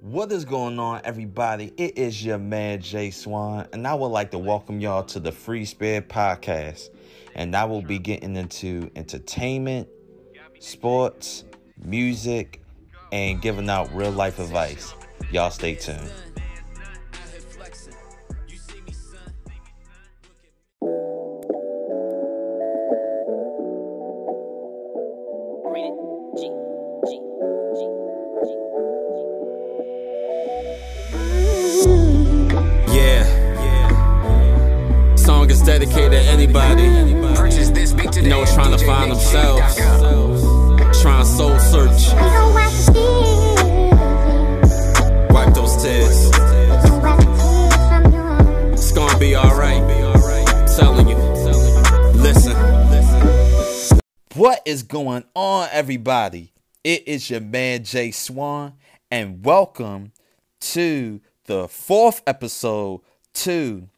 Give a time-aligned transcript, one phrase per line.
[0.00, 1.72] What is going on, everybody?
[1.76, 5.32] It is your man Jay Swan, and I would like to welcome y'all to the
[5.32, 6.90] Free Spirit Podcast.
[7.34, 9.88] And I will be getting into entertainment,
[10.60, 11.44] sports,
[11.82, 12.62] music,
[13.10, 14.94] and giving out real life advice.
[15.32, 16.12] Y'all stay tuned.
[56.08, 56.54] Everybody?
[56.82, 58.72] It is your man Jay Swan,
[59.10, 60.12] and welcome
[60.60, 63.02] to the fourth episode
[63.34, 63.90] to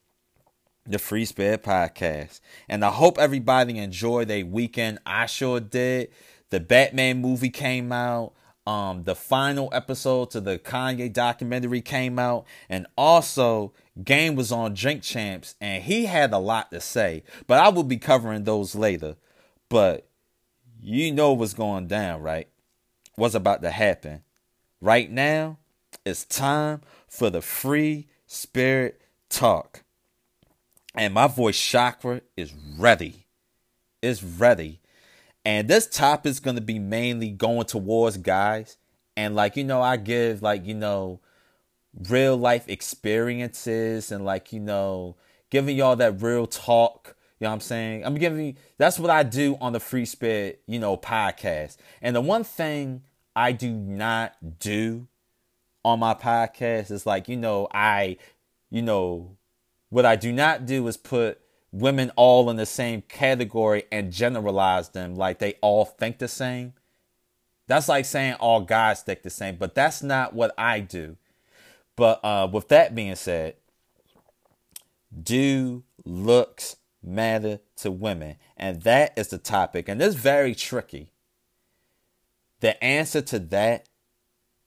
[0.85, 2.41] the Free Spirit Podcast.
[2.69, 4.99] And I hope everybody enjoyed their weekend.
[5.07, 6.09] I sure did.
[6.49, 8.33] The Batman movie came out.
[8.67, 14.75] Um, the final episode to the Kanye documentary came out, and also Game was on
[14.75, 17.23] Drink Champs, and he had a lot to say.
[17.47, 19.15] But I will be covering those later.
[19.69, 20.10] But
[20.83, 22.49] you know what's going down, right?
[23.17, 24.23] What's about to happen.
[24.81, 25.59] Right now,
[26.05, 29.85] it's time for the free spirit talk.
[30.95, 33.27] And my voice chakra is ready.
[34.03, 34.81] It's ready.
[35.45, 38.77] And this topic is going to be mainly going towards guys.
[39.17, 41.21] And like, you know, I give like, you know,
[42.09, 45.17] real life experiences and like, you know,
[45.51, 47.17] giving y'all that real talk.
[47.41, 48.05] You know what I'm saying?
[48.05, 51.79] I'm giving you that's what I do on the Free Spirit, you know, podcast.
[52.03, 53.03] And the one thing
[53.35, 55.09] I do not do
[55.83, 58.19] on my podcast is like, you know, I,
[58.69, 59.39] you know,
[59.89, 61.41] what I do not do is put
[61.73, 66.75] women all in the same category and generalize them like they all think the same.
[67.69, 71.17] That's like saying all guys think the same, but that's not what I do.
[71.97, 73.55] But uh, with that being said,
[75.23, 78.37] do looks matter to women?
[78.57, 79.89] And that is the topic.
[79.89, 81.13] And it's very tricky.
[82.61, 83.89] The answer to that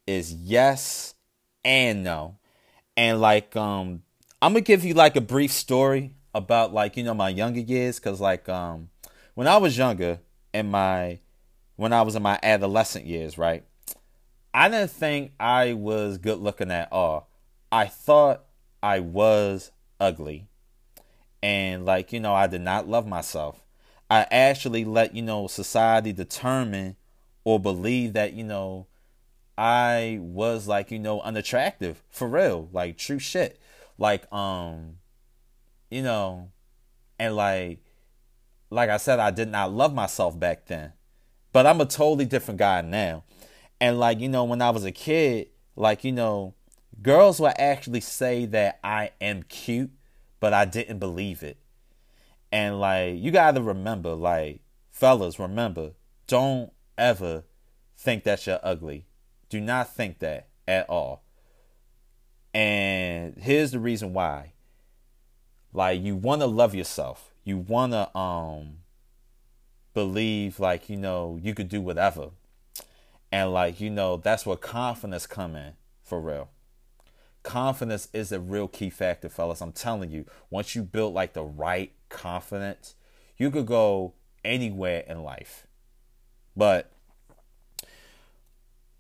[0.08, 1.14] is yes
[1.64, 2.38] and no.
[2.98, 4.04] And like um
[4.42, 8.00] I'm gonna give you like a brief story about like, you know, my younger years,
[8.00, 8.90] cause like um
[9.36, 10.20] when I was younger
[10.54, 11.20] in my
[11.76, 13.64] when I was in my adolescent years, right?
[14.54, 17.30] I didn't think I was good looking at all.
[17.72, 18.46] I thought
[18.84, 20.48] I was ugly.
[21.44, 23.62] And like, you know, I did not love myself.
[24.10, 26.96] I actually let, you know, society determine
[27.44, 28.88] or believe that, you know,
[29.58, 33.60] I was like, you know, unattractive for real, like true shit.
[33.98, 35.00] Like, um,
[35.92, 36.52] you know,
[37.20, 37.80] and like,
[38.70, 40.94] like I said, I did not love myself back then,
[41.52, 43.26] but I'm a totally different guy now.
[43.82, 46.54] And like, you know, when I was a kid, like, you know,
[47.02, 49.92] girls would actually say that I am cute,
[50.44, 51.56] but I didn't believe it.
[52.52, 54.60] And like, you gotta remember, like,
[54.92, 55.92] fellas, remember,
[56.28, 57.46] don't ever
[57.96, 59.06] think that you're ugly.
[59.48, 61.24] Do not think that at all.
[62.54, 64.52] And here's the reason why.
[65.72, 67.34] Like you want to love yourself.
[67.46, 68.80] You want to um
[69.94, 72.32] believe like you know you could do whatever.
[73.32, 76.50] And like you know that's where confidence come in for real.
[77.44, 79.62] Confidence is a real key factor, fellas.
[79.62, 82.96] I'm telling you, once you build like the right confidence,
[83.38, 85.68] you could go anywhere in life.
[86.56, 86.94] But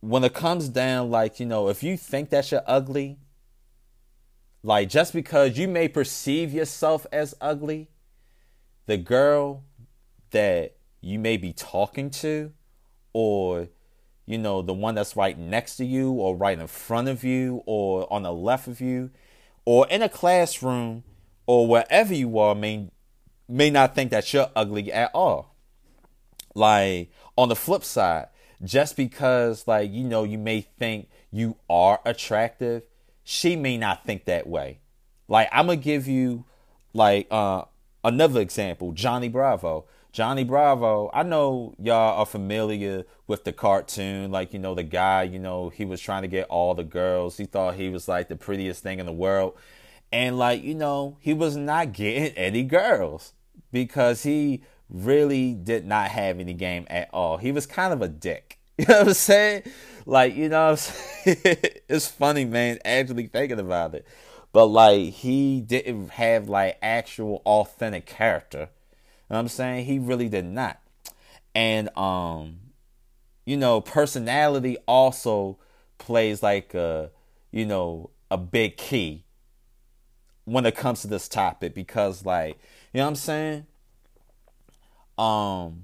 [0.03, 3.17] when it comes down like you know if you think that you're ugly
[4.61, 7.89] like just because you may perceive yourself as ugly
[8.85, 9.63] the girl
[10.31, 12.51] that you may be talking to
[13.13, 13.69] or
[14.25, 17.61] you know the one that's right next to you or right in front of you
[17.65, 19.11] or on the left of you
[19.65, 21.03] or in a classroom
[21.45, 22.89] or wherever you are may
[23.47, 25.55] may not think that you're ugly at all.
[26.55, 28.27] Like on the flip side
[28.63, 32.83] just because like you know you may think you are attractive
[33.23, 34.79] she may not think that way.
[35.27, 36.45] Like i'm gonna give you
[36.93, 37.63] like uh
[38.03, 44.53] another example johnny bravo johnny bravo i know y'all are familiar with the cartoon like
[44.53, 47.45] you know the guy you know he was trying to get all the girls he
[47.45, 49.57] thought he was like the prettiest thing in the world
[50.11, 53.33] and like you know he was not getting any girls
[53.71, 58.07] because he really did not have any game at all he was kind of a
[58.07, 59.63] dick You know what I'm saying?
[60.07, 60.71] Like, you know,
[61.25, 64.07] it's funny, man, actually thinking about it.
[64.51, 68.69] But like, he didn't have like actual authentic character.
[69.29, 69.85] You know I'm saying?
[69.85, 70.79] He really did not.
[71.55, 72.59] And um,
[73.45, 75.57] you know, personality also
[75.97, 77.11] plays like a,
[77.51, 79.25] you know, a big key
[80.45, 82.57] when it comes to this topic because like,
[82.93, 83.65] you know what I'm saying?
[85.17, 85.83] Um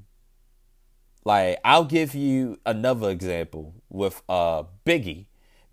[1.23, 5.25] like I'll give you another example with uh Biggie.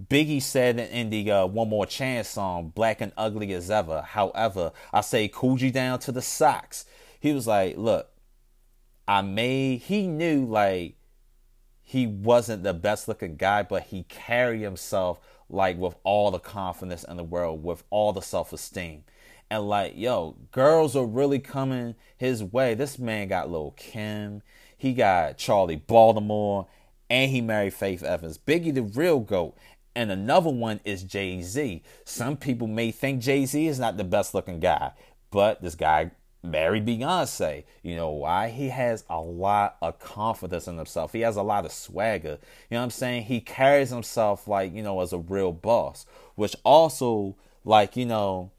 [0.04, 4.02] Biggie said in the uh, One More Chance song, Black and Ugly as Ever.
[4.02, 6.84] However, I say Coogi down to the socks.
[7.26, 8.08] He was like, Look,
[9.08, 10.94] I made, he knew like
[11.82, 15.18] he wasn't the best looking guy, but he carried himself
[15.48, 19.02] like with all the confidence in the world, with all the self esteem.
[19.50, 22.74] And like, yo, girls are really coming his way.
[22.74, 24.42] This man got Lil Kim.
[24.78, 26.68] He got Charli Baltimore
[27.10, 28.38] and he married Faith Evans.
[28.38, 29.56] Biggie the real GOAT.
[29.96, 31.82] And another one is Jay Z.
[32.04, 34.92] Some people may think Jay Z is not the best looking guy,
[35.32, 36.12] but this guy
[36.46, 37.64] married Beyonce.
[37.82, 38.48] You know why?
[38.48, 41.12] He has a lot of confidence in himself.
[41.12, 42.38] He has a lot of swagger.
[42.70, 43.24] You know what I'm saying?
[43.24, 48.52] He carries himself like, you know, as a real boss, which also, like, you know,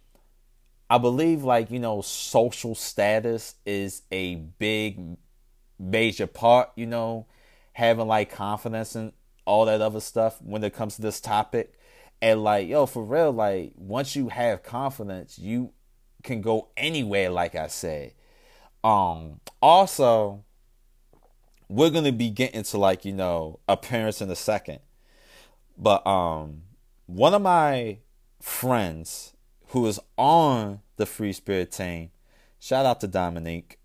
[0.90, 5.18] I believe, like, you know, social status is a big
[5.80, 7.28] major part, you know,
[7.74, 9.12] having like confidence and
[9.46, 11.74] all that other stuff when it comes to this topic.
[12.22, 15.72] And like, yo, for real, like once you have confidence, you
[16.28, 18.14] can go anywhere, like I said.
[18.84, 20.44] Um also
[21.70, 24.80] we're gonna be getting to like, you know, appearance in a second.
[25.78, 26.64] But um
[27.08, 28.00] one of my
[28.42, 29.34] friends
[29.70, 32.12] who is on the free spirit team,
[32.60, 33.80] shout out to Dominique.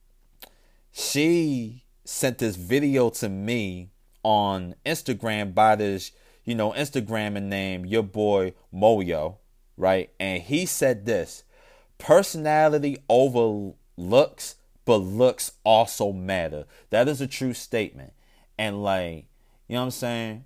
[0.92, 3.90] She sent this video to me
[4.22, 6.12] on Instagram by this,
[6.44, 9.36] you know, Instagram name, your boy Moyo,
[9.76, 10.10] right?
[10.20, 11.44] And he said this
[12.02, 16.66] personality over looks, but looks also matter.
[16.90, 18.12] That is a true statement.
[18.58, 19.26] And like,
[19.68, 20.44] you know what I'm saying?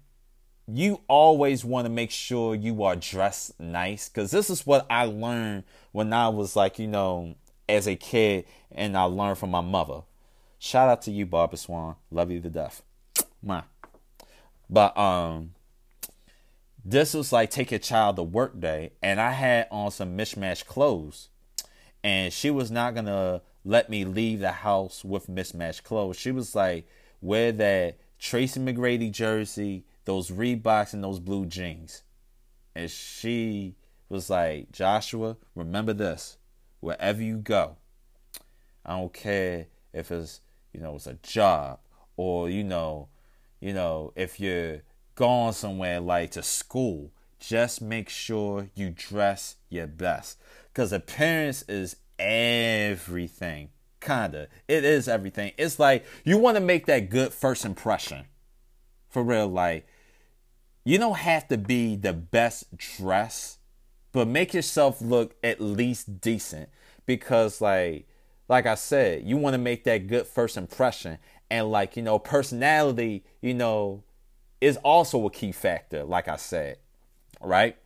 [0.69, 5.07] You always want to make sure you are dressed nice because this is what I
[5.07, 7.37] learned when I was like, you know,
[7.69, 10.03] as a kid and I learned from my mother.
[10.59, 11.95] Shout out to you, Barbara Swan.
[12.11, 12.83] Love you to death.
[13.45, 13.65] Mwah.
[14.69, 15.53] But um
[16.85, 20.67] this was like take your child to work day and I had on some mismatched
[20.67, 21.31] clothes.
[22.07, 26.17] And she was not gonna let me leave the house with mismatched clothes.
[26.17, 26.87] She was like,
[27.21, 32.05] wear that Tracy McGrady jersey, those Reeboks and those blue jeans.
[32.77, 33.75] And she
[34.09, 36.39] was like, Joshua, remember this.
[36.79, 37.77] Wherever you go,
[38.85, 40.43] I don't care if it's
[40.73, 41.81] you know, it's a job
[42.17, 43.09] or, you know,
[43.59, 44.83] you know, if you're
[45.17, 47.11] going somewhere like to school,
[47.41, 50.39] just make sure you dress your best.
[50.77, 53.71] Cause appearance is everything.
[53.99, 54.49] Kinda.
[54.69, 55.53] It is everything.
[55.57, 58.27] It's like you want to make that good first impression.
[59.09, 59.87] For real, like
[60.85, 63.57] you don't have to be the best dress,
[64.13, 66.69] but make yourself look at least decent.
[67.07, 68.07] Because like
[68.47, 71.17] like I said, you want to make that good first impression.
[71.51, 74.03] And like, you know, personality, you know,
[74.61, 76.77] is also a key factor, like I said.
[77.41, 77.79] Right?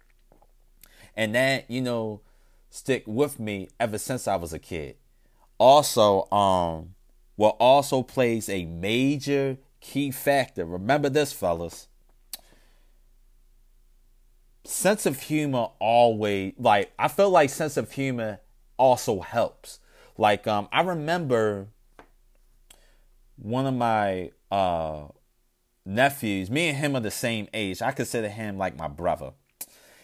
[1.17, 2.23] And that, you know,
[2.71, 4.97] stick with me ever since I was a kid.
[5.59, 6.95] Also, um,
[7.37, 10.65] what also plays a major key factor.
[10.65, 11.89] Remember this, fellas.
[14.65, 18.41] Sense of humor always like I feel like sense of humor
[18.77, 19.81] also helps
[20.21, 21.69] like um, I remember
[23.37, 25.05] one of my uh,
[25.87, 26.51] nephews.
[26.51, 27.81] Me and him are the same age.
[27.81, 29.33] I consider him like my brother.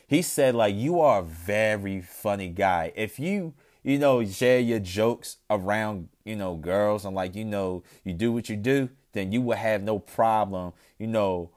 [0.06, 2.92] He said like you are a very funny guy.
[2.96, 7.82] If you you know share your jokes around you know girls and like you know
[8.04, 11.50] you do what you do, then you will have no problem you know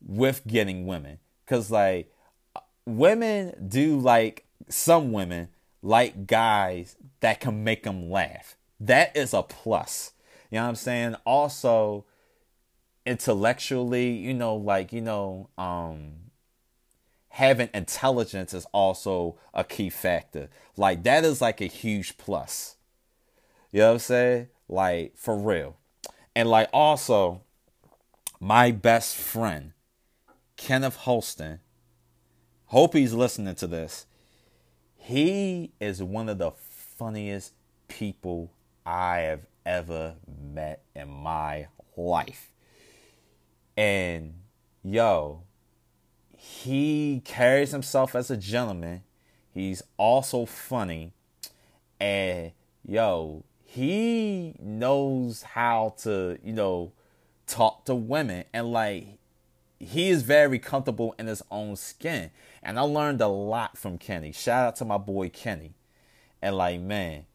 [0.00, 1.18] with getting women.
[1.46, 2.12] Cause like
[2.84, 5.48] women do like some women
[5.82, 8.56] like guys that can make them laugh.
[8.80, 10.12] That is a plus.
[10.50, 11.16] You know what I'm saying?
[11.24, 12.04] Also,
[13.04, 16.12] intellectually, you know, like, you know, um,
[17.36, 20.48] having intelligence is also a key factor.
[20.76, 22.76] Like, that is like a huge plus.
[23.72, 24.48] You know what I'm saying?
[24.68, 25.76] Like, for real.
[26.34, 27.42] And like, also,
[28.40, 29.72] my best friend,
[30.56, 31.60] Kenneth Holston,
[32.66, 34.06] hope he's listening to this
[35.06, 36.50] he is one of the
[36.98, 37.52] funniest
[37.86, 38.50] people
[38.84, 42.50] I have ever met in my life.
[43.76, 44.34] And
[44.82, 45.44] yo,
[46.46, 49.02] he carries himself as a gentleman.
[49.52, 51.12] He's also funny.
[51.98, 52.52] And
[52.86, 56.92] yo, he knows how to, you know,
[57.48, 59.18] talk to women and like
[59.80, 62.30] he is very comfortable in his own skin.
[62.62, 64.30] And I learned a lot from Kenny.
[64.30, 65.74] Shout out to my boy Kenny.
[66.40, 67.26] And like, man,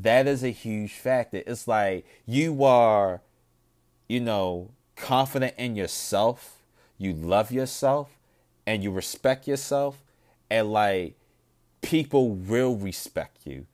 [0.00, 1.42] that is a huge factor.
[1.44, 3.20] It's like you are,
[4.08, 6.62] you know, confident in yourself,
[6.98, 8.10] you love yourself,
[8.66, 10.02] and you respect yourself,
[10.50, 11.16] and like
[11.82, 13.66] people will respect you.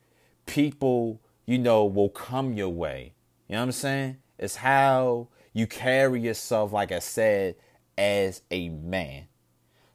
[0.46, 3.14] People, you know, will come your way.
[3.48, 4.16] You know what I'm saying?
[4.38, 7.56] It's how you carry yourself, like I said,
[7.96, 9.24] as a man.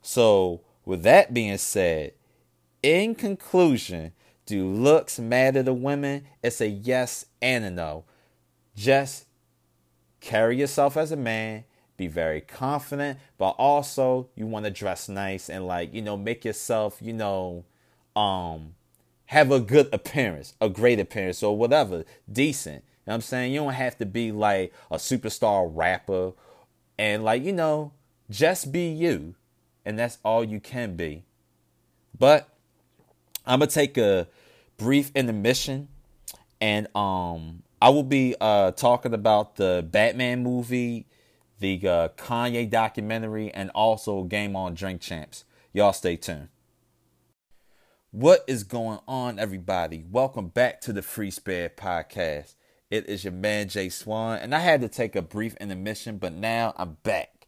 [0.02, 2.14] So, with that being said,
[2.84, 4.14] in conclusion,
[4.46, 6.26] do looks matter to women?
[6.44, 8.06] It's a yes and a no.
[8.76, 9.26] Just
[10.20, 11.64] carry yourself as a man,
[11.98, 16.46] be very confident, but also you want to dress nice and like, you know, make
[16.46, 17.66] yourself, you know,
[18.16, 18.76] um
[19.28, 22.76] have a good appearance, a great appearance or whatever, decent.
[22.76, 23.54] You know what I'm saying?
[23.54, 26.34] You don't have to be like a superstar rapper
[26.98, 27.92] and like, you know,
[28.30, 29.36] just be you.
[29.86, 31.24] And that's all you can be.
[32.18, 32.50] But
[33.46, 34.28] I'm gonna take a
[34.78, 35.88] brief intermission,
[36.60, 41.06] and um, I will be uh talking about the Batman movie,
[41.66, 45.46] the uh, Kanye documentary, and also Game On Drink Champs.
[45.74, 46.50] Y'all stay tuned.
[48.12, 50.06] What is going on, everybody?
[50.08, 52.54] Welcome back to the Free Spirit Podcast.
[52.92, 56.34] It is your man Jay Swan, and I had to take a brief intermission, but
[56.34, 57.48] now I'm back,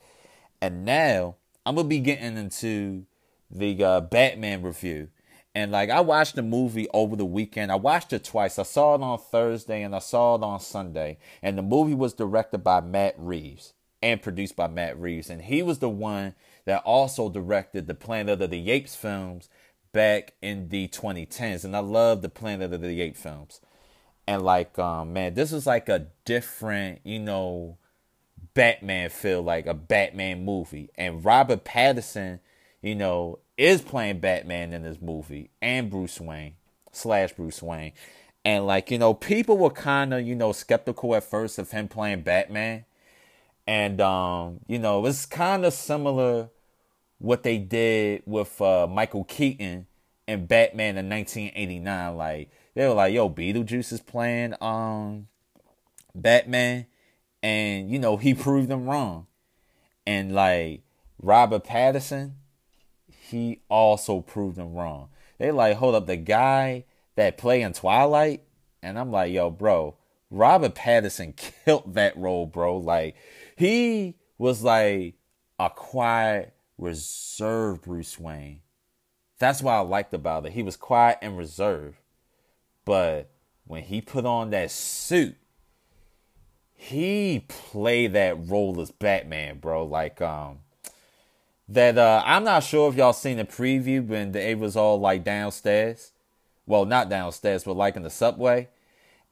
[0.63, 3.05] and now I'm gonna be getting into
[3.51, 5.09] the uh, Batman review.
[5.53, 7.71] And like I watched the movie over the weekend.
[7.71, 8.57] I watched it twice.
[8.57, 11.17] I saw it on Thursday and I saw it on Sunday.
[11.41, 15.29] And the movie was directed by Matt Reeves and produced by Matt Reeves.
[15.29, 16.35] And he was the one
[16.65, 19.49] that also directed the Planet of the Apes films
[19.91, 21.63] back in the 2010s.
[21.63, 23.61] And I love the Planet of the Apes films.
[24.27, 27.77] And like, um, man, this is like a different, you know,
[28.53, 30.89] Batman feel, like a Batman movie.
[30.95, 32.39] And Robert Pattinson,
[32.81, 36.55] you know, is playing Batman in this movie and Bruce Wayne
[36.91, 37.93] slash Bruce Wayne.
[38.43, 41.87] And like, you know, people were kind of, you know, skeptical at first of him
[41.87, 42.85] playing Batman.
[43.67, 46.49] And um, you know, it's kind of similar
[47.19, 49.87] what they did with uh, Michael Keaton
[50.27, 52.15] and Batman in 1989.
[52.15, 55.27] Like they were like, "Yo, Beetlejuice is playing um
[56.15, 56.85] Batman,"
[57.43, 59.27] and you know he proved them wrong.
[60.05, 60.83] And like
[61.21, 62.33] Robert Pattinson,
[63.09, 65.09] he also proved them wrong.
[65.37, 68.43] They like, hold up, the guy that play in Twilight,
[68.81, 69.95] and I'm like, yo, bro,
[70.29, 72.77] Robert Pattinson killed that role, bro.
[72.77, 73.15] Like,
[73.57, 75.15] he was like
[75.59, 78.61] a quiet, reserved Bruce Wayne.
[79.39, 80.53] That's what I liked about it.
[80.53, 81.97] He was quiet and reserved.
[82.85, 83.29] But
[83.65, 85.35] when he put on that suit,
[86.73, 89.85] he played that role as Batman, bro.
[89.85, 90.59] Like, um,
[91.69, 95.23] that uh I'm not sure if y'all seen the preview when it was all like
[95.23, 96.11] downstairs.
[96.65, 98.69] Well, not downstairs, but like in the subway.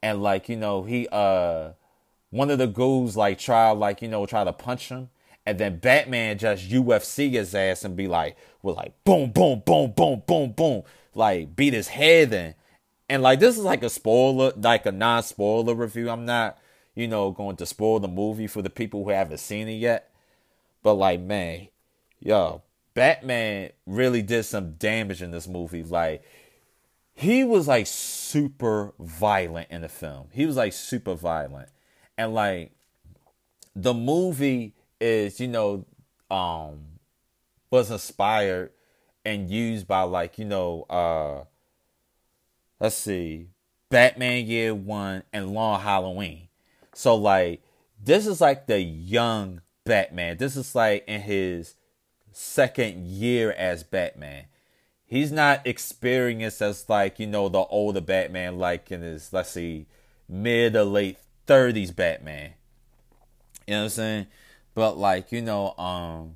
[0.01, 1.72] And like, you know, he uh
[2.36, 5.10] one of the ghouls like try like, you know, try to punch him.
[5.46, 9.94] And then Batman just UFC his ass and be like, with like boom, boom, boom,
[9.96, 10.84] boom, boom, boom.
[11.13, 12.56] Like beat his head in.
[13.08, 16.10] And like this is like a spoiler, like a non-spoiler review.
[16.10, 16.58] I'm not,
[16.94, 20.12] you know, going to spoil the movie for the people who haven't seen it yet.
[20.84, 21.70] But like, man,
[22.20, 22.63] yo,
[22.96, 25.84] Batman really did some damage in this movie.
[25.84, 26.24] Like,
[27.13, 30.27] he was like super violent in the film.
[30.32, 31.70] He was like super violent.
[32.17, 32.72] And like,
[33.75, 35.86] the movie is, you know,
[36.31, 36.79] um,
[37.69, 38.72] was inspired
[39.25, 41.43] and used by like, you know, uh,
[42.79, 43.50] let's see,
[43.89, 46.48] Batman Year One and Long Halloween.
[46.93, 47.62] So like,
[48.01, 50.38] this is like the young Batman.
[50.38, 51.75] This is like in his
[52.31, 54.45] second year as Batman.
[55.05, 59.88] He's not experienced as like, you know, the older Batman, like in his, let's see,
[60.27, 61.17] mid or late
[61.48, 62.54] 30s Batman.
[63.68, 64.28] You know what I'm saying?
[64.74, 66.36] But like, you know, um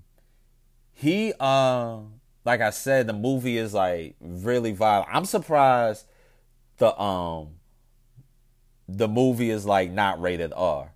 [0.94, 2.00] he uh
[2.46, 5.10] like I said, the movie is like really violent.
[5.12, 6.06] I'm surprised
[6.78, 7.50] the um
[8.88, 10.94] the movie is like not rated R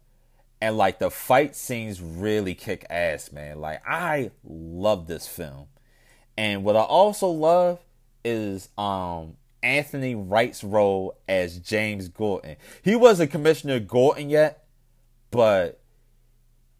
[0.63, 3.59] and like the fight scenes really kick ass, man.
[3.59, 5.67] Like I love this film.
[6.37, 7.79] And what I also love
[8.23, 12.57] is um Anthony Wright's role as James Gordon.
[12.83, 14.65] He wasn't Commissioner Gordon yet,
[15.31, 15.79] but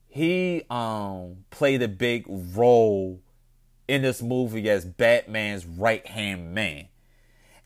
[0.07, 3.21] he um played a big role
[3.87, 6.87] in this movie as Batman's right hand man.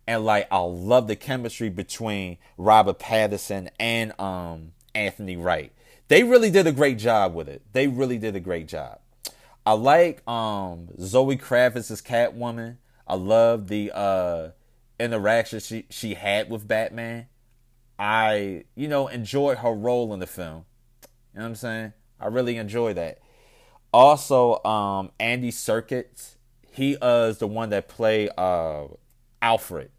[0.08, 5.74] And like I love the chemistry between Robert Pattinson and um Anthony Wright.
[6.08, 7.64] They really did a great job with it.
[7.74, 9.00] They really did a great job.
[9.66, 12.78] I like um Zoe Kravitz's Catwoman.
[13.06, 14.50] I love the uh
[15.00, 17.28] interaction she she had with Batman.
[18.00, 20.66] I, you know, enjoyed her role in the film.
[21.34, 21.94] You know what I'm saying?
[22.20, 23.20] I really enjoy that.
[23.94, 26.36] Also, um, Andy Serkis,
[26.72, 28.86] he uh, is the one that played uh,
[29.42, 29.90] Alfred.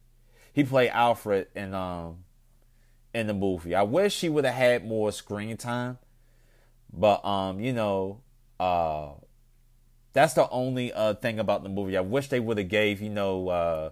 [0.53, 2.25] He played Alfred in um
[3.15, 3.75] in the movie.
[3.75, 5.99] I wish he would have had more screen time,
[6.93, 8.21] but um, you know,
[8.61, 9.11] uh,
[10.13, 11.97] that's the only uh thing about the movie.
[11.97, 13.91] I wish they would have gave you know uh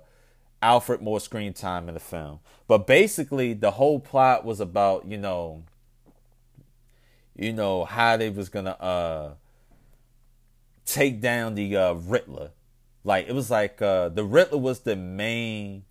[0.67, 2.41] Alfred more screen time in the film.
[2.67, 5.63] But basically, the whole plot was about you know,
[7.37, 9.35] you know how they was gonna uh
[10.85, 12.51] take down the uh, Riddler.
[13.05, 15.85] Like it was like uh, the Riddler was the main,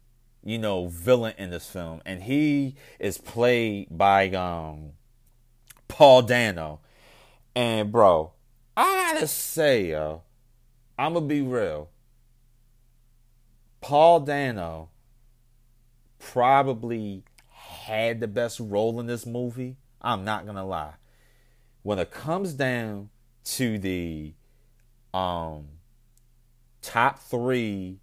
[0.44, 4.91] you know, villain in this film, and he is played by um
[5.88, 6.82] Paul Dano.
[7.55, 8.34] And bro,
[8.75, 10.24] I gotta say, yo,
[11.00, 11.91] I'm gonna be real.
[13.86, 14.89] Paul Dano
[16.18, 19.77] probably had the best role in this movie.
[20.01, 20.96] I'm not gonna lie.
[21.84, 23.12] When it comes down
[23.44, 24.34] to the
[25.13, 25.68] um
[26.82, 28.00] top three,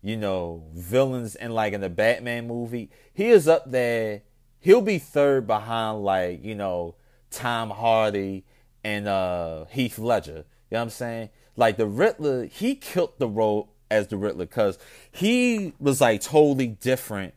[0.00, 4.22] you know, villains in like in the Batman movie, he is up there.
[4.60, 6.94] He'll be third behind like, you know,
[7.32, 8.44] Tom Hardy
[8.84, 10.44] and uh Heath Ledger.
[10.70, 11.30] You know what I'm saying?
[11.56, 14.78] Like the Riddler, he killed the role as the Riddler because
[15.10, 17.34] he was like totally different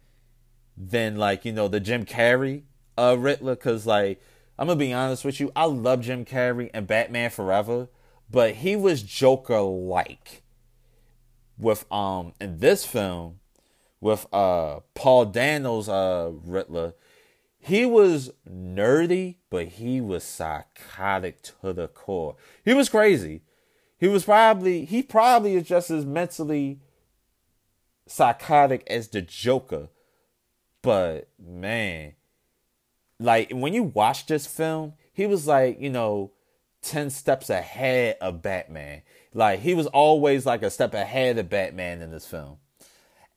[0.77, 2.63] than like you know the Jim Carrey
[2.97, 3.55] uh Riddler.
[3.55, 4.21] Because like
[4.57, 7.89] I'm gonna be honest with you, I love Jim Carrey and Batman Forever,
[8.29, 10.43] but he was Joker like
[11.57, 13.39] with um in this film
[13.99, 16.93] with uh Paul Dano's uh Riddler.
[17.63, 22.35] He was nerdy, but he was psychotic to the core.
[22.65, 23.43] He was crazy.
[24.01, 26.79] He was probably he probably is just as mentally
[28.07, 29.89] psychotic as the Joker.
[30.81, 32.13] But man,
[33.19, 36.31] like when you watch this film, he was like, you know,
[36.81, 39.03] 10 steps ahead of Batman.
[39.35, 42.57] Like he was always like a step ahead of Batman in this film.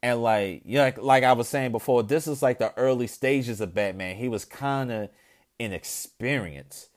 [0.02, 3.06] And like, you know, like, like I was saying before, this is like the early
[3.06, 4.16] stages of Batman.
[4.16, 5.10] He was kind of
[5.58, 6.88] inexperienced.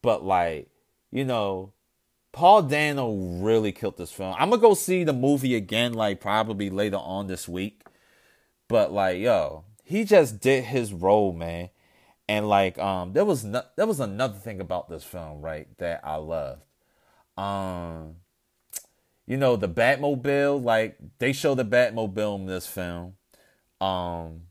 [0.00, 0.70] But like,
[1.10, 1.74] you know,
[2.36, 4.34] Paul Dano really killed this film.
[4.38, 7.82] I'm gonna go see the movie again, like probably later on this week.
[8.68, 11.70] But like, yo, he just did his role, man.
[12.28, 16.02] And like, um, there was no, there was another thing about this film, right, that
[16.04, 16.60] I loved.
[17.38, 18.16] Um,
[19.26, 23.14] you know, the Batmobile, like they show the Batmobile in this film.
[23.80, 24.42] Um,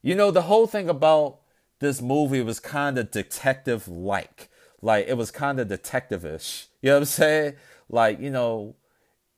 [0.00, 1.40] you know, the whole thing about
[1.80, 4.48] this movie was kind of detective like.
[4.82, 6.68] Like it was kind of detective-ish.
[6.80, 7.54] You know what I'm saying?
[7.88, 8.76] Like, you know,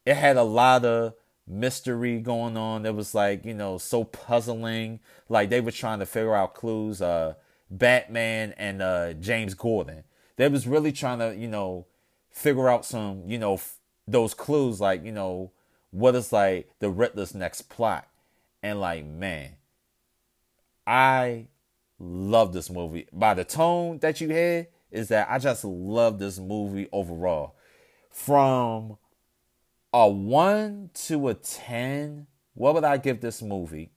[0.07, 1.15] it had a lot of
[1.47, 2.87] mystery going on.
[2.87, 5.01] It was like, you know, so puzzling.
[5.29, 7.03] Like they were trying to figure out clues.
[7.03, 7.35] Uh
[7.71, 10.05] Batman and uh James Gordon.
[10.37, 11.87] They was really trying to, you know,
[12.31, 15.53] figure out some, you know, f- those clues like, you know,
[15.91, 18.09] what is like the Riddler's next plot.
[18.63, 19.57] And like, man,
[20.87, 21.47] I
[21.99, 23.07] love this movie.
[23.13, 27.57] By the tone that you had, is that I just love this movie overall.
[28.11, 28.99] From
[29.93, 33.91] a 1 to a 10, what would I give this movie?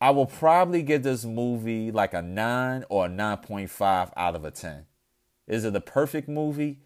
[0.00, 4.50] I will probably give this movie like a 9 or a 9.5 out of a
[4.50, 4.86] 10.
[5.46, 6.80] Is it the perfect movie?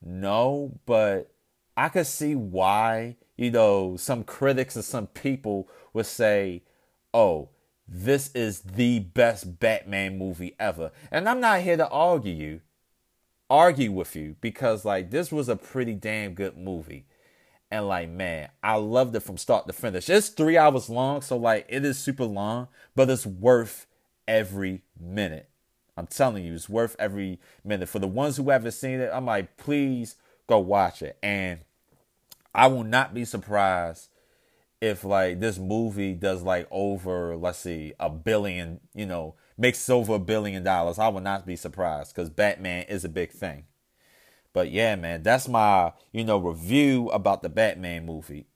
[0.00, 1.32] No, but
[1.76, 6.62] I could see why, you know, some critics and some people would say,
[7.12, 7.50] oh,
[7.88, 10.92] this is the best Batman movie ever.
[11.10, 12.60] And I'm not here to argue you,
[13.48, 17.06] argue with you because like this was a pretty damn good movie.
[17.70, 20.08] And like, man, I loved it from start to finish.
[20.08, 23.86] It's three hours long, so like it is super long, but it's worth
[24.26, 25.48] every minute.
[25.96, 27.88] I'm telling you, it's worth every minute.
[27.88, 31.18] For the ones who haven't seen it, I'm like, please go watch it.
[31.22, 31.60] And
[32.54, 34.08] I will not be surprised
[34.80, 40.14] if like this movie does like over let's see a billion you know makes over
[40.14, 43.64] a billion dollars i would not be surprised because batman is a big thing
[44.52, 48.46] but yeah man that's my you know review about the batman movie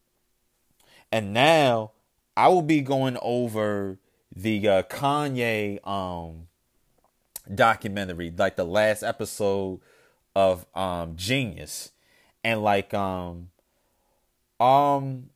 [1.10, 1.90] and now
[2.36, 3.98] i will be going over
[4.34, 6.46] the uh, kanye um
[7.52, 9.80] documentary, like the last episode
[10.34, 11.90] of um jeen-yuhs.
[12.44, 13.50] And like um
[14.58, 15.30] um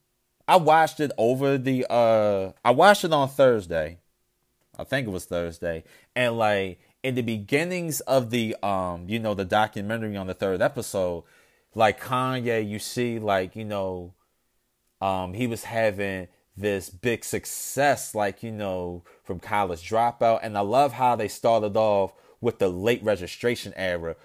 [0.48, 3.98] I watched it over the uh I watched it on Thursday.
[4.78, 5.84] I think it was Thursday.
[6.14, 10.60] And like in the beginnings of the um, you know, the documentary on the third
[10.60, 11.24] episode,
[11.74, 14.14] like Kanye, you see like, you know,
[15.00, 20.40] um, he was having this big success, like, you know, from college dropout.
[20.42, 24.16] And I love how they started off with the late registration era,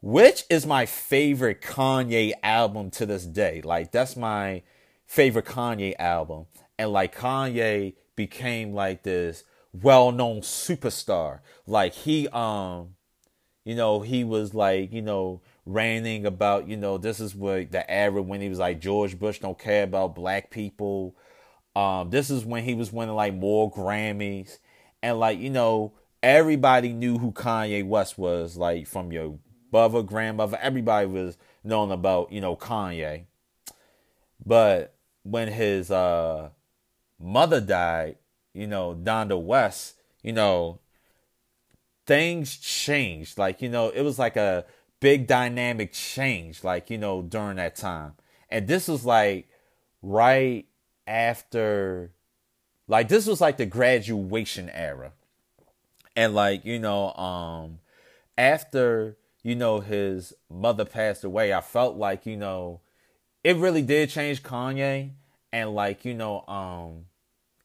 [0.00, 3.60] which is my favorite Kanye album to this day.
[3.62, 4.62] Like, that's my
[5.06, 6.46] favorite Kanye album.
[6.78, 11.40] And like, Kanye became like this well known superstar.
[11.66, 12.94] Like, he, um,
[13.64, 17.90] you know, he was like, you know, ranting about, you know, this is what the
[17.90, 21.16] era when he was like George Bush don't care about black people.
[21.74, 24.58] Um, this is when he was winning like more Grammys.
[25.02, 29.38] And like, you know, everybody knew who Kanye West was, like from your
[29.72, 33.24] mother, grandmother, everybody was known about, you know, Kanye.
[34.44, 34.93] But
[35.24, 36.50] when his uh
[37.18, 38.16] mother died,
[38.52, 40.78] you know, Donda West, you know,
[42.06, 43.38] things changed.
[43.38, 44.64] Like, you know, it was like a
[45.00, 48.12] big dynamic change, like, you know, during that time.
[48.48, 49.48] And this was like
[50.02, 50.66] right
[51.06, 52.12] after,
[52.86, 55.12] like, this was like the graduation era.
[56.16, 57.80] And like, you know, um,
[58.38, 62.80] after, you know, his mother passed away, I felt like, you know,
[63.44, 65.10] it really did change Kanye.
[65.52, 67.04] And like, you know, um,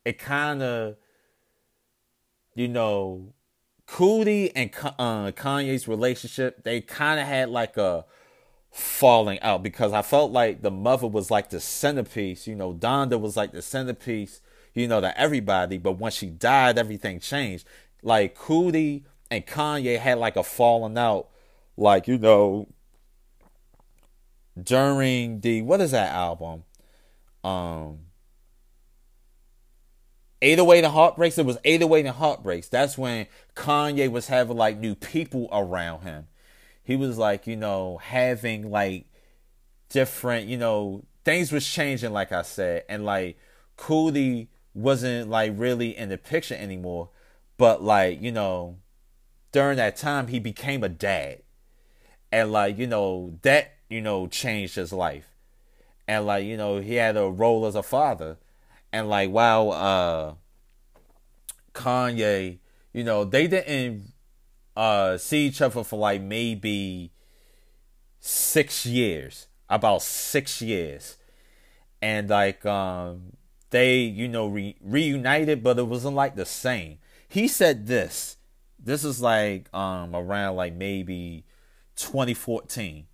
[0.05, 0.97] it kind of,
[2.53, 3.33] you know,
[3.87, 8.05] Coodie and uh, Kanye's relationship, they kind of had like a
[8.69, 13.19] falling out because I felt like the mother was like the centerpiece, you know, Donda
[13.19, 14.41] was like the centerpiece,
[14.75, 15.79] you know, to everybody.
[15.79, 17.65] But when she died, everything changed.
[18.03, 21.29] Like Coodie and Kanye had like a falling out,
[21.75, 22.67] like, you know,
[24.63, 26.63] during the, what is that album?
[27.43, 27.99] Um,
[30.41, 32.69] 808 and Heartbreaks, it was 808 and Heartbreaks.
[32.69, 36.27] That's when Kanye was having like new people around him.
[36.83, 39.05] He was like, you know, having like
[39.89, 42.83] different, you know, things was changing, like I said.
[42.87, 43.37] And like
[43.77, 47.09] Coodie wasn't like really in the picture anymore.
[47.57, 48.77] But like, you know,
[49.51, 51.41] during that time, he became a dad.
[52.31, 55.27] And like, you know, that, you know, changed his life.
[56.07, 58.37] And like, you know, he had a role as a father
[58.91, 60.33] and like while uh
[61.73, 62.59] Kanye,
[62.93, 64.13] you know, they didn't
[64.75, 67.11] uh see each other for like maybe
[68.19, 69.47] six years.
[69.69, 71.17] About six years.
[72.01, 73.33] And like um
[73.69, 76.97] they, you know, re- reunited, but it wasn't like the same.
[77.27, 78.37] He said this.
[78.79, 81.45] This is like um around like maybe
[81.95, 83.05] 2014.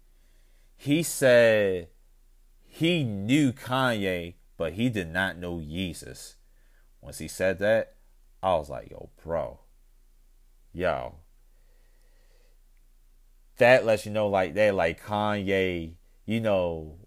[0.86, 1.90] He said
[2.64, 6.36] he knew Kanye but he did not know Jesus.
[7.02, 7.96] Once he said that,
[8.42, 9.60] I was like, yo, bro,
[10.74, 11.16] yo.
[13.58, 15.94] That lets you know, like, they like Kanye,
[16.26, 17.00] you know,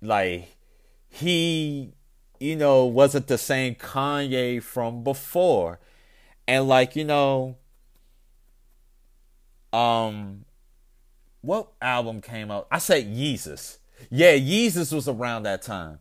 [0.00, 0.56] like,
[1.08, 1.92] he,
[2.38, 5.80] you know, wasn't the same Kanye from before.
[6.48, 7.56] And, like, you know,
[9.72, 10.45] um,
[11.46, 12.66] what album came out?
[12.70, 13.78] I said Yeezus.
[14.10, 16.00] Yeah, Yeezus was around that time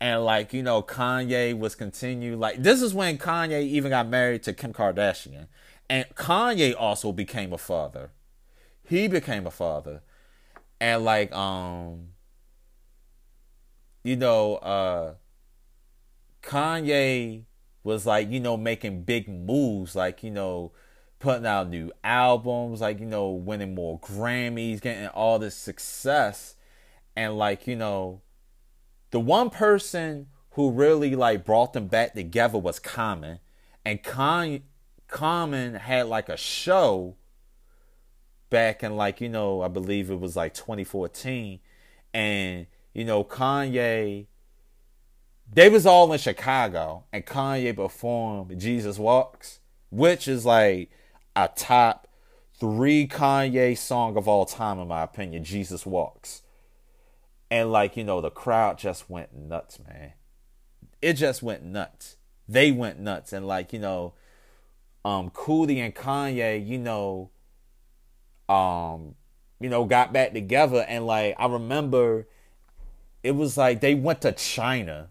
[0.00, 4.42] and like you know kanye was continued like this is when kanye even got married
[4.42, 5.46] to kim kardashian
[5.88, 8.10] and kanye also became a father
[8.84, 10.02] he became a father
[10.80, 12.08] and like um
[14.04, 15.14] you know uh
[16.42, 17.44] kanye
[17.82, 20.72] was like you know making big moves like you know
[21.18, 26.54] putting out new albums like you know winning more grammys getting all this success.
[27.14, 28.20] And like you know
[29.10, 33.38] the one person who really like brought them back together was Common,
[33.84, 34.62] and Con-
[35.08, 37.16] Common had like a show
[38.50, 41.60] back in like you know I believe it was like 2014,
[42.12, 44.26] and you know Kanye.
[45.52, 50.90] They was all in Chicago, and Kanye performed "Jesus Walks," which is like
[51.36, 52.08] a top
[52.58, 55.44] three Kanye song of all time in my opinion.
[55.44, 56.42] "Jesus Walks."
[57.50, 60.14] And like, you know, the crowd just went nuts, man.
[61.00, 62.16] It just went nuts.
[62.48, 63.32] They went nuts.
[63.32, 64.14] And like, you know,
[65.04, 67.30] um Coodie and Kanye, you know,
[68.48, 69.14] um,
[69.60, 72.26] you know, got back together and like I remember
[73.22, 75.10] it was like they went to China.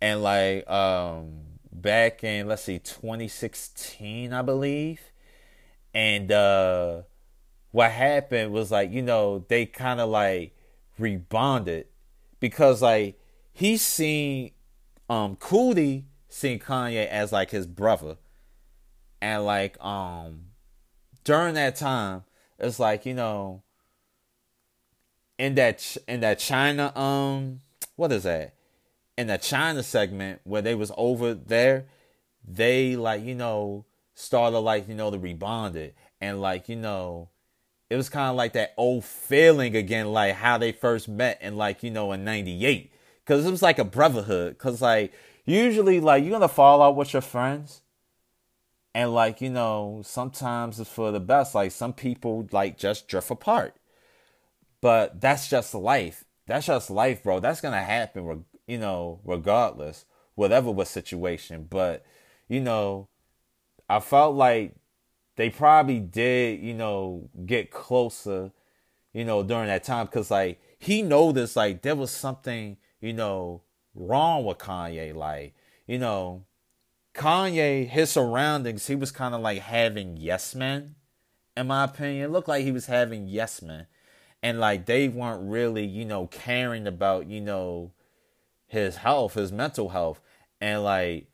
[0.00, 5.00] And like um back in let's see 2016 I believe.
[5.94, 7.02] And uh
[7.72, 10.56] what happened was like, you know, they kind of like
[10.98, 11.84] rebonded
[12.40, 13.20] because like
[13.52, 14.52] he seen
[15.08, 18.16] um Coodie seen Kanye as like his brother.
[19.20, 20.46] And like um
[21.24, 22.24] during that time,
[22.58, 23.62] it's like, you know,
[25.38, 27.60] in that in that China um
[27.96, 28.54] what is that?
[29.20, 31.84] In the China segment where they was over there,
[32.42, 37.28] they like, you know, started like, you know, the rebonded and like, you know,
[37.90, 41.58] it was kind of like that old feeling again, like how they first met in
[41.58, 42.90] like, you know, in 98.
[43.26, 44.56] Cause it was like a brotherhood.
[44.56, 45.12] Cause like
[45.44, 47.82] usually like you're gonna fall out with your friends.
[48.94, 51.54] And like, you know, sometimes it's for the best.
[51.54, 53.76] Like some people like just drift apart.
[54.80, 56.24] But that's just life.
[56.46, 57.38] That's just life, bro.
[57.40, 60.04] That's gonna happen, you know, regardless,
[60.36, 61.66] whatever was situation.
[61.68, 62.04] But,
[62.48, 63.08] you know,
[63.88, 64.76] I felt like
[65.34, 68.52] they probably did, you know, get closer,
[69.12, 73.62] you know, during that time because like he noticed like there was something, you know,
[73.92, 75.12] wrong with Kanye.
[75.16, 75.54] Like,
[75.88, 76.44] you know,
[77.12, 80.94] Kanye, his surroundings, he was kind of like having yes men,
[81.56, 82.26] in my opinion.
[82.26, 83.88] It looked like he was having yes men.
[84.44, 87.92] And like they weren't really, you know, caring about, you know,
[88.70, 90.20] his health, his mental health.
[90.60, 91.26] And like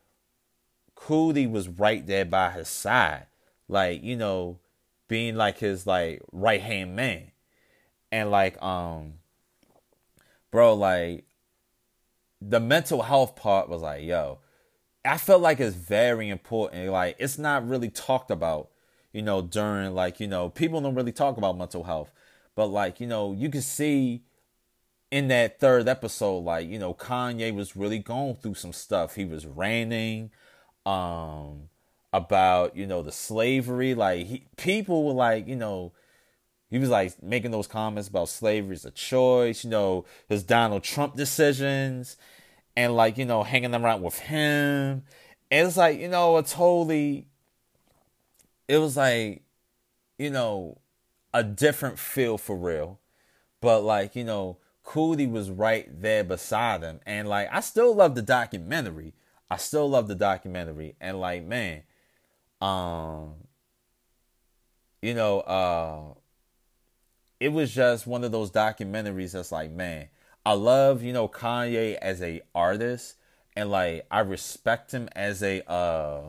[0.97, 3.27] Coodie was right there by his side.
[3.69, 4.59] Like, you know,
[5.07, 7.31] being like his like right hand man.
[8.11, 9.15] And like, um,
[10.51, 11.25] bro, like
[12.41, 14.39] the mental health part was like, yo,
[15.05, 16.91] I felt like it's very important.
[16.91, 18.71] Like it's not really talked about,
[19.13, 22.11] you know, during like, you know, people don't really talk about mental health.
[22.55, 24.23] But like, you know, you can see
[25.11, 29.15] in that third episode, like, you know, Kanye was really going through some stuff.
[29.15, 30.31] He was ranting
[30.85, 31.69] um
[32.13, 33.95] about, you know, the slavery.
[33.95, 35.93] Like he people were like, you know,
[36.71, 40.83] he was like making those comments about slavery is a choice, you know, his Donald
[40.83, 42.17] Trump decisions
[42.77, 45.05] and like, you know, hanging around with him.
[45.51, 47.29] And it's like, you know, a totally
[48.69, 49.43] it was like,
[50.19, 50.79] you know,
[51.33, 52.99] a different feel for real.
[53.61, 57.01] But like, you know, Coodie was right there beside him.
[57.05, 59.13] And like I still love the documentary.
[59.51, 60.95] I still love the documentary.
[61.01, 61.83] And like, man,
[62.63, 63.35] um
[65.03, 66.15] you know, uh
[67.39, 70.09] it was just one of those documentaries that's like, man,
[70.47, 73.17] I love, you know, Kanye as a artist
[73.57, 76.21] and like I respect him as a uh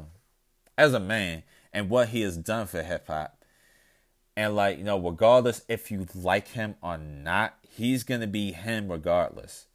[0.78, 3.36] as a man and what he has done for hip hop.
[4.36, 8.92] And like, you know, regardless if you like him or not, he's gonna be him
[8.92, 9.68] regardless.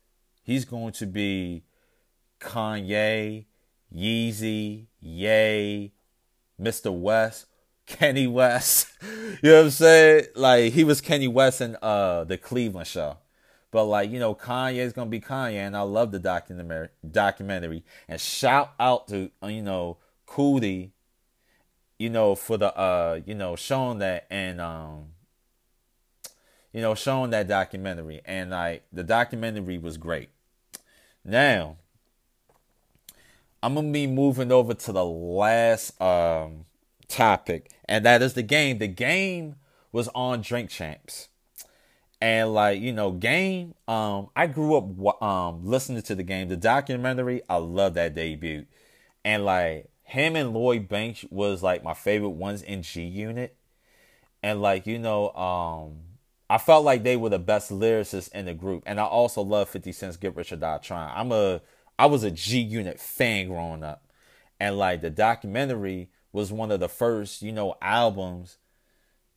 [0.43, 1.63] He's going to be
[2.41, 3.47] Kanye,
[3.95, 5.93] Yeezy, Ye,
[6.61, 6.93] Mr.
[6.93, 7.47] West,
[7.87, 8.89] Kenny West.
[9.03, 10.25] you know what I'm saying?
[10.35, 13.19] Like he was Kenny West in uh the Cleveland show.
[13.71, 16.89] But like you know, Kanye is gonna be Kanye, and I love the documentary.
[17.09, 20.91] Documentary, and shout out to you know Coodie,
[21.99, 25.12] you know for the uh you know showing that and um
[26.73, 30.31] you know showing that documentary, and like the documentary was great.
[31.25, 31.77] Now,
[33.63, 36.67] I'm gonna be moving over to the last um
[37.09, 38.79] topic, and that is the game.
[38.79, 39.57] The game
[39.93, 41.29] was on Drink Champs
[42.23, 46.57] and like you know game um i grew up um listening to the game the
[46.57, 48.65] documentary i love that debut
[49.25, 53.57] and like him and lloyd banks was like my favorite ones in g unit
[54.41, 55.97] and like you know um
[56.53, 59.69] i felt like they were the best lyricists in the group and i also love
[59.69, 61.61] 50 cent's get rich or die trying i'm a
[61.99, 64.05] i was a g unit fan growing up
[64.61, 68.59] and like the documentary was one of the first you know albums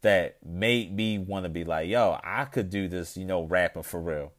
[0.05, 3.81] that made me want to be like, yo, I could do this, you know, rapping
[3.81, 4.33] for real.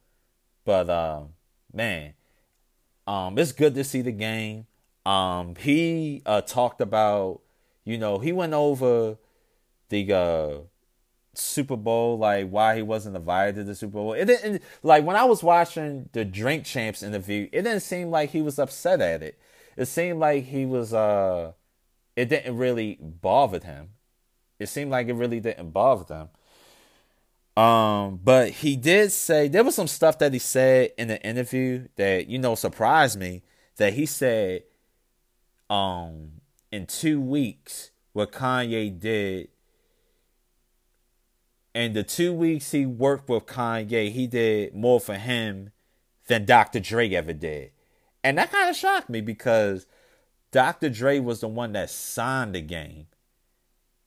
[0.64, 1.30] But um,
[1.72, 2.14] man,
[3.04, 4.66] um, it's good to see the game.
[5.04, 7.40] Um, he uh talked about,
[7.84, 9.16] you know, he went over
[9.88, 10.58] the uh
[11.36, 14.12] Super Bowl, like why he wasn't invited to the Super Bowl.
[14.12, 18.30] It didn't like when I was watching the Drink Champs interview, it didn't seem like
[18.30, 19.38] he was upset at it.
[19.76, 21.52] It seemed like he was uh
[22.14, 23.90] it didn't really bother him
[24.58, 27.62] it seemed like it really didn't bother them.
[27.62, 31.88] Um, but he did say there was some stuff that he said in the interview
[31.96, 33.42] that you know surprised me.
[33.76, 34.62] That he said,
[35.68, 36.32] um,
[36.72, 39.48] in two weeks, what Kanye did,
[41.76, 45.72] and the two weeks he worked with Kanye, he did more for him
[46.26, 46.80] than Dr.
[46.80, 47.70] Dre ever did,
[48.24, 49.86] and that kind of shocked me because
[50.52, 50.88] Dr.
[50.88, 53.08] Dre was the one that signed the game.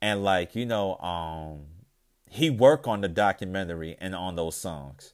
[0.02, 1.66] And like, you know, um
[2.28, 5.14] he worked on the documentary and on those songs.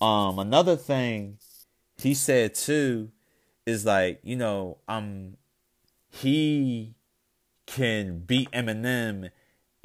[0.00, 1.36] Um another thing
[1.98, 3.10] he said too
[3.66, 5.36] is like, you know, um
[6.08, 6.94] he
[7.66, 9.30] can beat Eminem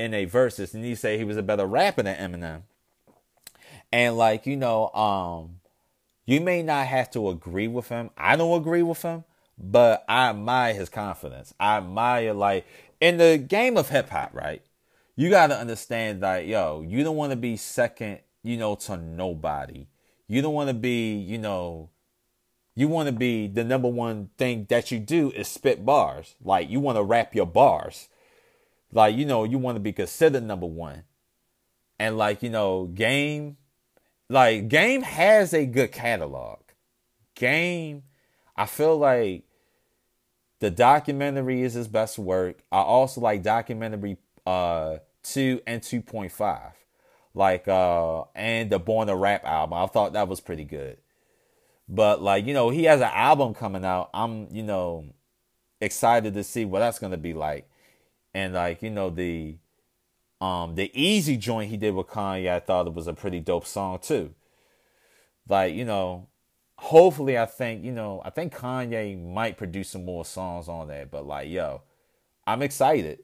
[0.01, 2.63] in a versus and he said he was a better rapper than Eminem.
[3.91, 5.59] And like, you know, um
[6.25, 8.09] you may not have to agree with him.
[8.17, 9.25] I don't agree with him,
[9.57, 11.53] but I admire his confidence.
[11.59, 12.65] I admire like
[12.99, 14.61] in the game of hip hop, right?
[15.15, 18.97] You got to understand that yo, you don't want to be second, you know, to
[18.97, 19.87] nobody.
[20.27, 21.89] You don't want to be, you know,
[22.75, 26.35] you want to be the number one thing that you do is spit bars.
[26.41, 28.07] Like you want to rap your bars.
[28.91, 31.03] Like you know, you want to be considered number one.
[31.99, 33.57] And like, you know, game
[34.31, 36.59] like Game has a good catalog.
[37.35, 38.03] Game,
[38.55, 39.43] I feel like
[40.59, 42.63] the documentary is his best work.
[42.71, 46.71] I also like documentary uh 2 and 2.5.
[47.33, 49.77] Like uh and the Born to Rap album.
[49.77, 50.97] I thought that was pretty good.
[51.89, 54.09] But like, you know, he has an album coming out.
[54.13, 55.07] I'm, you know,
[55.81, 57.69] excited to see what that's to be like.
[58.33, 59.57] And like, you know, the
[60.39, 63.65] um, the Eazy joint he did with Kanye, I thought it was a pretty dope
[63.65, 64.33] song too.
[65.47, 66.27] Like, you know,
[66.77, 71.11] hopefully I think, you know, I think Kanye might produce some more songs on that.
[71.11, 71.83] But like, yo,
[72.47, 73.19] I'm excited.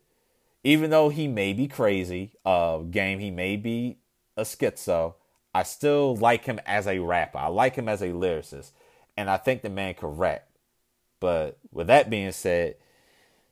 [0.64, 3.98] Even though he may be crazy, uh game, he may be
[4.36, 5.16] a schizo,
[5.56, 7.40] I still like him as a rapper.
[7.40, 8.72] I like him as a lyricist.
[9.16, 10.48] And I think the man can rap.
[11.20, 12.76] But with that being said,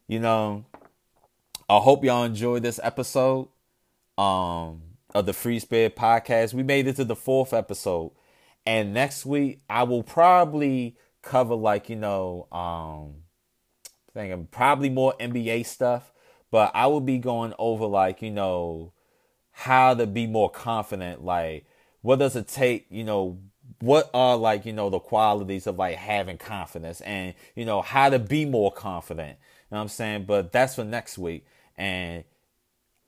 [0.07, 0.65] you know,
[1.67, 3.47] I hope y'all enjoyed this episode
[4.19, 4.81] um
[5.15, 6.53] of the Free Spirit podcast.
[6.53, 8.11] We made it to the fourth episode.
[8.67, 13.23] And next week I will probably cover like, you know, um
[14.13, 16.13] thinking probably more NBA stuff,
[16.51, 18.93] but I will be going over like, you know,
[19.51, 21.65] how to be more confident, like
[22.03, 23.39] what does it take, you know,
[23.79, 28.09] what are like, you know, the qualities of like having confidence and, you know, how
[28.09, 29.39] to be more confident.
[29.39, 30.25] You know what I'm saying?
[30.25, 31.43] But that's for next week.
[31.77, 32.23] And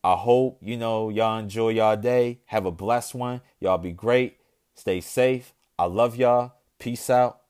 [0.03, 2.39] I hope, you know, y'all enjoy y'all day.
[2.45, 3.41] Have a blessed one.
[3.59, 4.37] Y'all be great.
[4.73, 5.53] Stay safe.
[5.77, 6.53] I love y'all.
[6.79, 7.41] Peace out.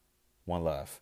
[0.46, 1.02] One love.